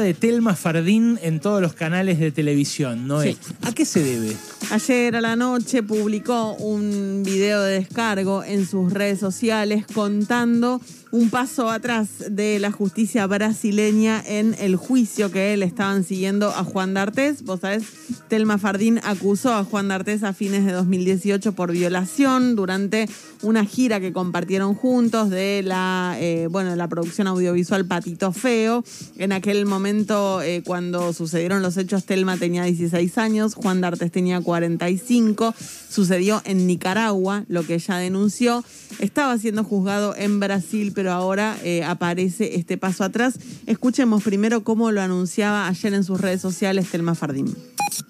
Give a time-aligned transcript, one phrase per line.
[0.00, 3.22] de Telma Fardín en todos los canales de televisión, ¿no?
[3.22, 3.36] Sí.
[3.62, 4.36] ¿A qué se debe?
[4.70, 10.80] Ayer a la noche publicó un video de descargo en sus redes sociales contando
[11.12, 16.64] un paso atrás de la justicia brasileña en el juicio que le estaban siguiendo a
[16.64, 17.42] Juan D'Artés.
[17.42, 17.84] Vos sabés,
[18.28, 23.08] Telma Fardín acusó a Juan D'Artés a fines de 2018 por violación durante
[23.42, 28.84] una gira que compartieron juntos de la, eh, bueno, de la producción audiovisual Patito Feo.
[29.16, 34.40] En aquel momento, eh, cuando sucedieron los hechos, Telma tenía 16 años, Juan D'Artés tenía
[34.40, 35.54] 45.
[35.88, 38.64] Sucedió en Nicaragua, lo que ella denunció.
[38.98, 43.38] Estaba siendo juzgado en Brasil, pero ahora eh, aparece este paso atrás.
[43.66, 47.54] Escuchemos primero cómo lo anunciaba ayer en sus redes sociales Telma Fardín.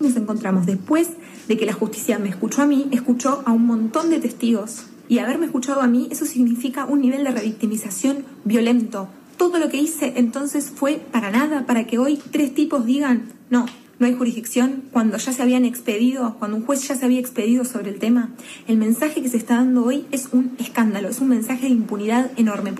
[0.01, 1.09] Nos encontramos después
[1.49, 4.85] de que la justicia me escuchó a mí, escuchó a un montón de testigos.
[5.09, 9.09] Y haberme escuchado a mí, eso significa un nivel de revictimización violento.
[9.37, 13.67] Todo lo que hice entonces fue para nada, para que hoy tres tipos digan, no,
[13.99, 17.65] no hay jurisdicción, cuando ya se habían expedido, cuando un juez ya se había expedido
[17.65, 18.31] sobre el tema.
[18.67, 22.31] El mensaje que se está dando hoy es un escándalo, es un mensaje de impunidad
[22.37, 22.75] enorme.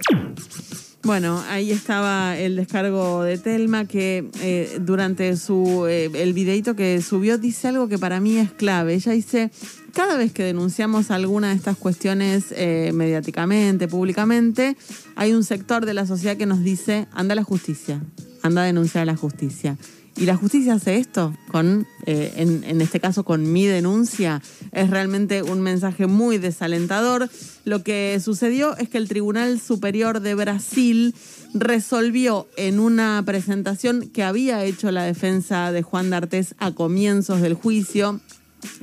[1.07, 7.01] Bueno, ahí estaba el descargo de Telma que eh, durante su eh, el videito que
[7.01, 8.95] subió dice algo que para mí es clave.
[8.95, 9.53] Ella dice,
[9.95, 14.77] cada vez que denunciamos alguna de estas cuestiones eh, mediáticamente, públicamente,
[15.15, 18.03] hay un sector de la sociedad que nos dice, anda la justicia,
[18.43, 19.77] anda a denunciar a la justicia.
[20.17, 24.41] Y la justicia hace esto, con, eh, en, este caso con mi denuncia,
[24.73, 27.29] es realmente un mensaje muy desalentador.
[27.65, 31.15] Lo que sucedió es que el Tribunal Superior de Brasil
[31.53, 37.53] resolvió en una presentación que había hecho la defensa de Juan D'Artés a comienzos del
[37.53, 38.21] juicio,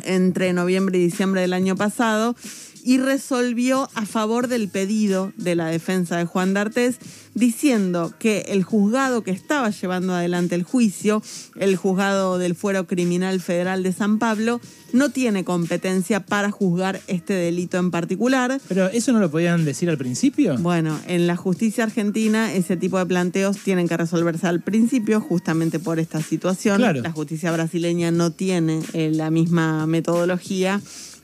[0.04, 2.36] entre noviembre y diciembre del año pasado,
[2.84, 6.98] y resolvió a favor del pedido de la defensa de Juan D'Artés,
[7.34, 11.24] diciendo que el juzgado que estaba llevando adelante el juicio,
[11.56, 14.60] el juzgado del Fuero Criminal Federal de San Pablo,
[14.92, 18.62] no tiene competencia para juzgar este delito en particular.
[18.68, 20.56] Pero eso no lo podían decir al principio.
[20.60, 25.80] Bueno, en la justicia argentina ese tipo de planteos tienen que resolverse al principio justamente
[25.80, 26.78] por esta situación.
[26.78, 27.02] Claro.
[27.02, 30.82] La justicia brasileña no tiene eh, la misma metodología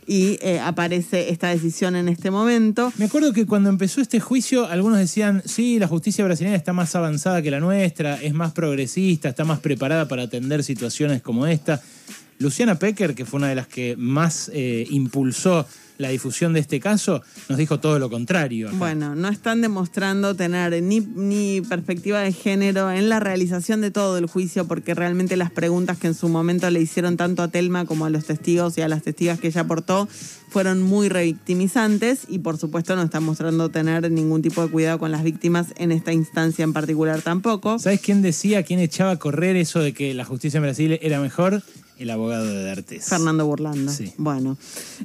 [0.09, 2.91] y eh, aparece esta decisión en este momento.
[2.97, 6.95] Me acuerdo que cuando empezó este juicio, algunos decían, sí, la justicia brasileña está más
[6.95, 11.79] avanzada que la nuestra, es más progresista, está más preparada para atender situaciones como esta.
[12.39, 15.67] Luciana Pecker, que fue una de las que más eh, impulsó
[15.97, 18.69] la difusión de este caso, nos dijo todo lo contrario.
[18.69, 18.77] acá.
[18.77, 24.17] Bueno, no están demostrando tener ni, ni perspectiva de género en la realización de todo
[24.17, 27.85] el juicio, porque realmente las preguntas que en su momento le hicieron tanto a Telma
[27.85, 30.07] como a los testigos y a las testigas que ella aportó
[30.49, 35.11] fueron muy revictimizantes y por supuesto no están mostrando tener ningún tipo de cuidado con
[35.11, 37.77] las víctimas en esta instancia en particular tampoco.
[37.77, 41.19] ¿Sabes quién decía, quién echaba a correr eso de que la justicia en Brasil era
[41.19, 41.61] mejor?
[41.99, 43.03] El abogado de D'Artes.
[43.09, 43.91] Fernando Burlando.
[43.91, 44.13] Sí.
[44.17, 44.57] Bueno,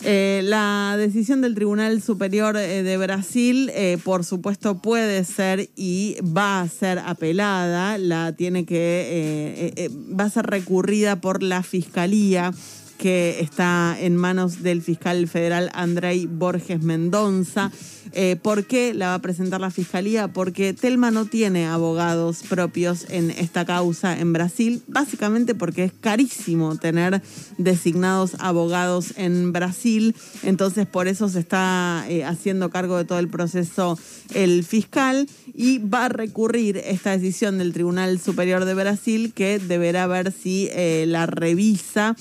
[0.05, 6.17] eh, la decisión del Tribunal Superior eh, de Brasil, eh, por supuesto, puede ser y
[6.23, 7.99] va a ser apelada.
[7.99, 12.53] La tiene que eh, va a ser recurrida por la fiscalía
[12.99, 17.71] que está en manos del fiscal federal Andrei Borges Mendoza.
[18.13, 20.29] Eh, ¿Por qué la va a presentar la fiscalía?
[20.29, 26.77] Porque Telma no tiene abogados propios en esta causa en Brasil, básicamente porque es carísimo
[26.77, 27.23] tener
[27.59, 33.29] designados abogados en Brasil, entonces por eso se está eh, haciendo cargo de todo el
[33.29, 33.99] proceso
[34.33, 40.07] el fiscal y va a recurrir esta decisión del Tribunal Superior de Brasil que deberá
[40.07, 42.17] ver si eh, la revisa.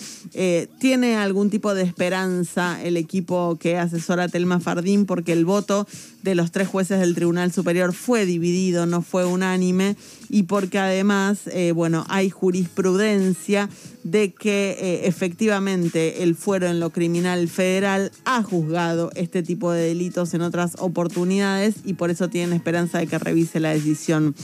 [0.68, 5.88] Tiene algún tipo de esperanza el equipo que asesora Telma Fardín porque el voto
[6.22, 9.96] de los tres jueces del Tribunal Superior fue dividido, no fue unánime
[10.29, 13.69] y porque además, eh, bueno, hay jurisprudencia
[14.03, 19.88] de que eh, efectivamente el fuero en lo criminal federal ha juzgado este tipo de
[19.88, 24.35] delitos en otras oportunidades y por eso tienen esperanza de que revise la decisión.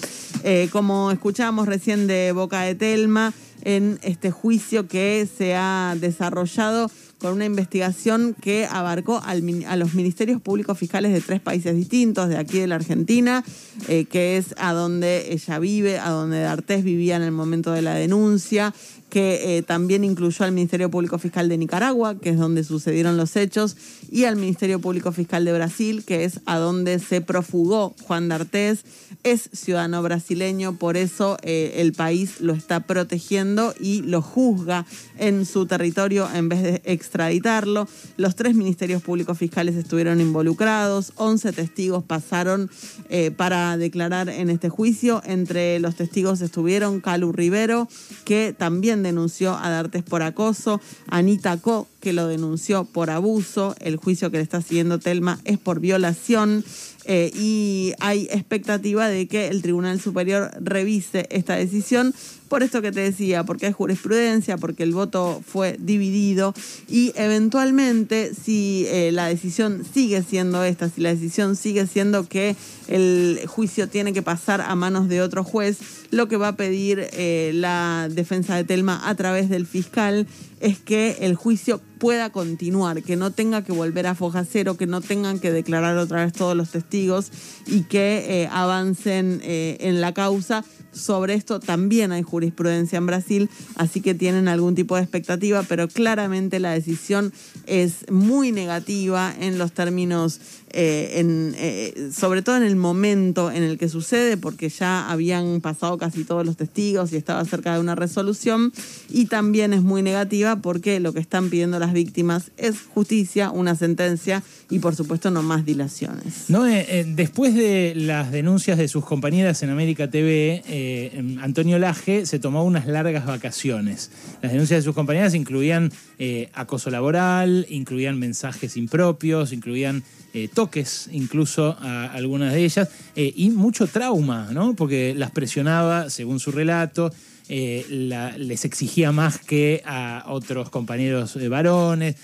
[0.44, 3.34] Eh, como escuchábamos recién de Boca de Telma,
[3.64, 6.90] en este juicio que se ha desarrollado
[7.20, 12.30] con una investigación que abarcó al a los ministerios públicos fiscales de tres países distintos,
[12.30, 13.44] de aquí de la Argentina,
[13.88, 17.82] eh, que es a donde ella vive, a donde D'Artés vivía en el momento de
[17.82, 18.74] la denuncia,
[19.10, 23.36] que eh, también incluyó al Ministerio Público Fiscal de Nicaragua, que es donde sucedieron los
[23.36, 23.76] hechos,
[24.12, 28.84] y al Ministerio Público Fiscal de Brasil, que es a donde se profugó Juan D'Artés.
[29.24, 34.86] Es ciudadano brasileño, por eso eh, el país lo está protegiendo y lo juzga
[35.18, 37.88] en su territorio en vez de extraditarlo.
[38.18, 42.70] Los tres ministerios públicos fiscales estuvieron involucrados, 11 testigos pasaron
[43.10, 45.22] eh, para declarar en este juicio.
[45.26, 47.88] Entre los testigos estuvieron Calu Rivero,
[48.26, 53.98] que también denunció a D'Artes por acoso, Anita Co, que lo denunció por abuso, el
[53.98, 56.64] juicio que le está siguiendo Telma es por violación.
[57.06, 62.14] Eh, y hay expectativa de que el Tribunal Superior revise esta decisión
[62.50, 66.54] por esto que te decía, porque hay jurisprudencia, porque el voto fue dividido
[66.90, 72.56] y eventualmente si eh, la decisión sigue siendo esta, si la decisión sigue siendo que
[72.88, 75.78] el juicio tiene que pasar a manos de otro juez,
[76.12, 80.28] lo que va a pedir eh, la defensa de Telma a través del fiscal
[80.60, 84.88] es que el juicio pueda continuar, que no tenga que volver a foja cero, que
[84.88, 87.32] no tengan que declarar otra vez todos los testigos
[87.66, 94.02] y que eh, avancen en la causa sobre esto también hay jurisprudencia en Brasil, así
[94.02, 97.32] que tienen algún tipo de expectativa, pero claramente la decisión
[97.66, 100.40] es muy negativa en los términos,
[100.72, 101.24] eh,
[101.56, 106.24] eh, sobre todo en el momento en el que sucede, porque ya habían pasado casi
[106.24, 108.74] todos los testigos y estaba cerca de una resolución,
[109.10, 113.76] y también es muy negativa porque lo que están pidiendo las víctimas es justicia, una
[113.76, 116.46] sentencia y por supuesto no más dilaciones.
[116.50, 122.26] No, eh, después de las denuncias de sus compañeras en América TV, eh, Antonio Laje
[122.26, 124.12] se tomó unas largas vacaciones.
[124.42, 130.04] Las denuncias de sus compañeras incluían eh, acoso laboral, incluían mensajes impropios, incluían
[130.34, 134.76] eh, toques incluso a algunas de ellas y mucho trauma, ¿no?
[134.76, 137.12] Porque las presionaba, según su relato,
[137.48, 142.16] les exigía más que a otros compañeros varones.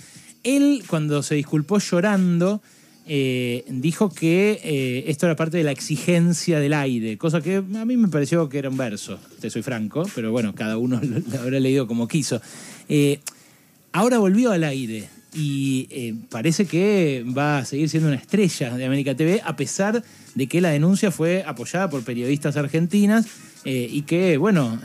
[0.43, 2.61] Él, cuando se disculpó llorando,
[3.07, 7.85] eh, dijo que eh, esto era parte de la exigencia del aire, cosa que a
[7.85, 10.99] mí me pareció que era un verso, te soy franco, pero bueno, cada uno
[11.31, 12.41] lo, habrá leído como quiso.
[12.89, 13.19] Eh,
[13.91, 15.07] ahora volvió al aire
[15.37, 20.01] y parece que va a seguir siendo una estrella de América TV, a pesar
[20.33, 23.27] de que la denuncia fue apoyada por periodistas argentinas
[23.65, 24.79] y que, bueno,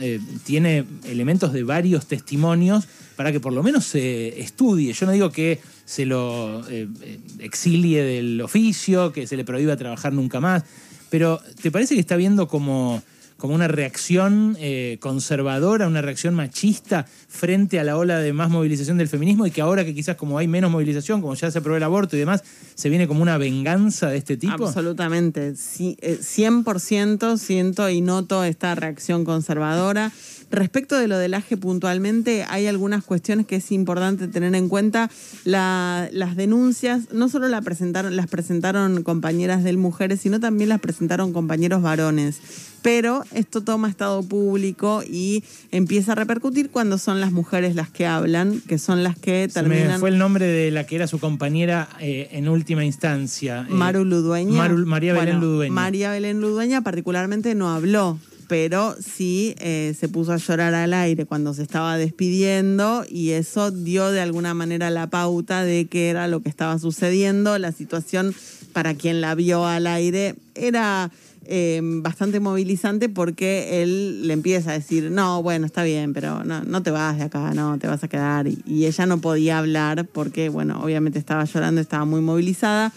[0.45, 2.89] tiene elementos de varios testimonios
[3.21, 4.95] para que por lo menos se estudie.
[4.95, 6.89] Yo no digo que se lo eh,
[7.39, 10.65] exilie del oficio, que se le prohíba trabajar nunca más,
[11.11, 13.03] pero ¿te parece que está viendo como,
[13.41, 18.99] como una reacción eh, conservadora, una reacción machista frente a la ola de más movilización
[18.99, 21.77] del feminismo y que ahora que quizás como hay menos movilización, como ya se aprobó
[21.77, 22.45] el aborto y demás,
[22.75, 24.67] se viene como una venganza de este tipo?
[24.67, 30.13] Absolutamente, sí, 100% eh, siento y noto esta reacción conservadora.
[30.51, 35.09] Respecto de lo del AGE puntualmente, hay algunas cuestiones que es importante tener en cuenta.
[35.45, 42.41] las denuncias no solo las presentaron compañeras de mujeres, sino también las presentaron compañeros varones.
[42.83, 48.07] Pero esto toma estado público y empieza a repercutir cuando son las mujeres las que
[48.07, 50.01] hablan, que son las que terminan.
[50.01, 53.67] fue el nombre de la que era su compañera eh, en última instancia.
[53.69, 54.69] Eh, Maru Ludueña.
[54.69, 55.73] María Belén Ludueña.
[55.73, 58.19] María Belén Ludueña particularmente no habló
[58.51, 63.71] pero sí eh, se puso a llorar al aire cuando se estaba despidiendo y eso
[63.71, 67.57] dio de alguna manera la pauta de qué era lo que estaba sucediendo.
[67.61, 68.35] La situación
[68.73, 71.13] para quien la vio al aire era
[71.53, 76.63] eh, bastante movilizante porque él le empieza a decir, no, bueno, está bien, pero no,
[76.63, 78.47] no te vas de acá, no, te vas a quedar.
[78.47, 82.93] y ella no podía hablar porque, bueno, obviamente estaba llorando, estaba muy movilizada.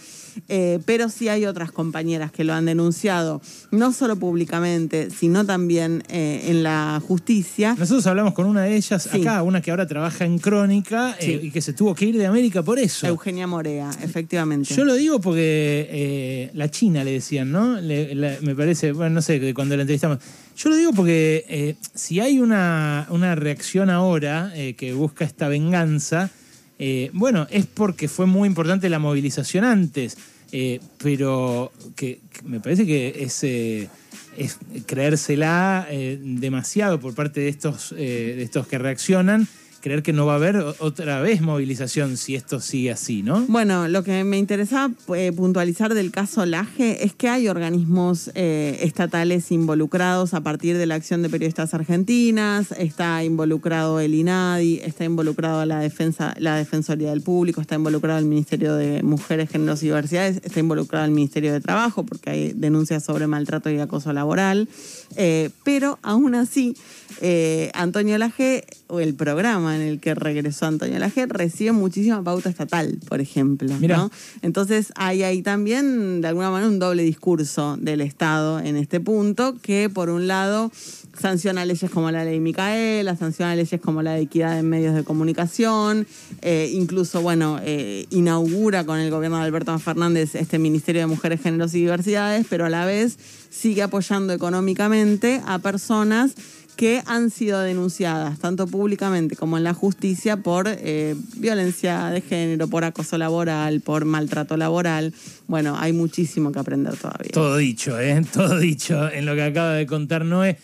[0.47, 3.41] Eh, pero sí hay otras compañeras que lo han denunciado,
[3.71, 7.75] no solo públicamente, sino también eh, en la justicia.
[7.77, 11.51] Nosotros hablamos con una de ellas acá, una que ahora trabaja en Crónica eh, y
[11.51, 13.07] que se tuvo que ir de América por eso.
[13.07, 14.73] Eugenia Morea, efectivamente.
[14.73, 17.81] Yo lo digo porque la China le decían, ¿no?
[17.81, 20.19] me parece, bueno, no sé, cuando la entrevistamos.
[20.55, 26.29] Yo lo digo porque si hay una, una reacción ahora que busca esta venganza,
[26.79, 30.17] eh, bueno, es porque fue muy importante la movilización antes,
[30.51, 33.89] eh, pero que, me parece que es, eh,
[34.85, 35.87] creérsela
[36.19, 39.47] demasiado por parte de estos, de estos que reaccionan
[39.83, 43.41] creer que no va a haber otra vez movilización si esto sigue así, ¿no?
[43.49, 48.79] Bueno, lo que me interesaba eh, puntualizar del caso Laje es que hay organismos eh,
[48.81, 55.03] estatales involucrados a partir de la acción de periodistas argentinas, está involucrado el INADI, está
[55.03, 59.87] involucrado la defensa, la Defensoría del Público, está involucrado el Ministerio de Mujeres, Géneros y
[59.87, 64.69] Diversidades, está involucrado el Ministerio de Trabajo porque hay denuncias sobre maltrato y acoso laboral,
[65.17, 66.77] eh, pero aún así
[67.73, 72.99] Antonio Laje, o el programa en el que regresó Antonio Laje recibe muchísima pauta estatal,
[73.07, 73.73] por ejemplo.
[73.79, 74.11] ¿no?
[74.41, 79.55] Entonces hay ahí también, de alguna manera, un doble discurso del Estado en este punto,
[79.61, 80.71] que por un lado
[81.19, 85.03] sanciona leyes como la ley Micaela, sanciona leyes como la de equidad en medios de
[85.03, 86.07] comunicación,
[86.41, 91.41] eh, incluso, bueno, eh, inaugura con el gobierno de Alberto Fernández este Ministerio de Mujeres,
[91.41, 93.17] Géneros y Diversidades, pero a la vez
[93.49, 96.33] sigue apoyando económicamente a personas
[96.75, 102.67] que han sido denunciadas tanto públicamente como en la justicia por eh, violencia de género,
[102.67, 105.13] por acoso laboral, por maltrato laboral.
[105.47, 107.31] Bueno, hay muchísimo que aprender todavía.
[107.31, 108.21] Todo dicho, ¿eh?
[108.33, 110.57] Todo dicho en lo que acaba de contar Noé.